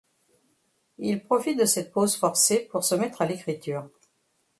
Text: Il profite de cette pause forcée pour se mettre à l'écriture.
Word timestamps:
Il 0.97 1.23
profite 1.23 1.59
de 1.59 1.65
cette 1.65 1.91
pause 1.91 2.15
forcée 2.15 2.61
pour 2.71 2.83
se 2.83 2.95
mettre 2.95 3.21
à 3.21 3.27
l'écriture. 3.27 3.87